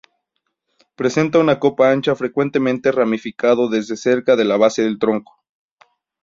[0.95, 5.35] Presenta una copa ancha frecuentemente ramificado desde cerca de la base de tronco.